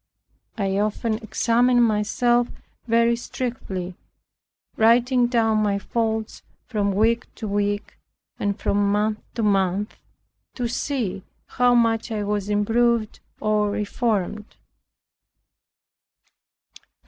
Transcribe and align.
I 0.57 0.79
often 0.79 1.19
examined 1.19 1.83
myself 1.83 2.47
very 2.87 3.15
strictly, 3.15 3.95
writing 4.75 5.27
down 5.27 5.59
my 5.61 5.77
faults 5.77 6.41
from 6.65 6.91
week 6.95 7.27
to 7.35 7.47
week, 7.47 7.97
and 8.39 8.59
from 8.59 8.91
month 8.91 9.19
to 9.35 9.43
month, 9.43 9.95
to 10.55 10.67
see 10.67 11.21
how 11.45 11.75
much 11.75 12.11
I 12.11 12.23
was 12.23 12.49
improved 12.49 13.19
or 13.39 13.69
reformed. 13.69 14.45